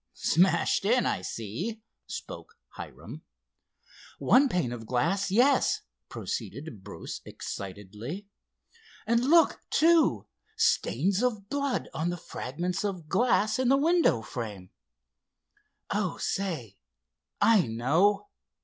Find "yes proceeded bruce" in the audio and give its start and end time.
5.29-7.21